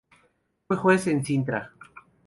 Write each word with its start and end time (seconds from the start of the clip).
Fue 0.65 0.77
juez 0.77 1.05
en 1.05 1.23
Cintra. 1.23 1.73